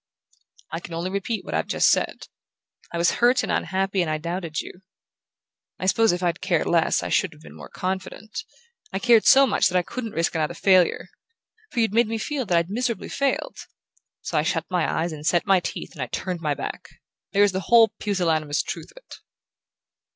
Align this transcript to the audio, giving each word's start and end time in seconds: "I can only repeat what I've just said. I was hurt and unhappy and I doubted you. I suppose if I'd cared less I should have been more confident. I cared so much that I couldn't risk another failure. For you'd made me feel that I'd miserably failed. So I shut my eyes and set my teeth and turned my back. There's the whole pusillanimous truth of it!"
"I 0.71 0.79
can 0.79 0.95
only 0.95 1.11
repeat 1.11 1.45
what 1.45 1.53
I've 1.53 1.67
just 1.67 1.87
said. 1.87 2.27
I 2.91 2.97
was 2.97 3.11
hurt 3.21 3.43
and 3.43 3.51
unhappy 3.51 4.01
and 4.01 4.09
I 4.09 4.17
doubted 4.17 4.59
you. 4.59 4.81
I 5.77 5.85
suppose 5.85 6.11
if 6.11 6.23
I'd 6.23 6.41
cared 6.41 6.65
less 6.65 7.03
I 7.03 7.09
should 7.09 7.33
have 7.33 7.43
been 7.43 7.55
more 7.55 7.69
confident. 7.69 8.43
I 8.91 8.97
cared 8.97 9.27
so 9.27 9.45
much 9.45 9.67
that 9.67 9.77
I 9.77 9.83
couldn't 9.83 10.13
risk 10.13 10.33
another 10.33 10.55
failure. 10.55 11.09
For 11.69 11.81
you'd 11.81 11.93
made 11.93 12.07
me 12.07 12.17
feel 12.17 12.47
that 12.47 12.57
I'd 12.57 12.69
miserably 12.71 13.09
failed. 13.09 13.59
So 14.21 14.39
I 14.39 14.41
shut 14.41 14.65
my 14.71 14.91
eyes 14.91 15.11
and 15.11 15.23
set 15.23 15.45
my 15.45 15.59
teeth 15.59 15.95
and 15.95 16.11
turned 16.11 16.41
my 16.41 16.55
back. 16.55 16.87
There's 17.31 17.51
the 17.51 17.59
whole 17.69 17.89
pusillanimous 17.99 18.63
truth 18.63 18.89
of 18.89 18.97
it!" 18.97 19.15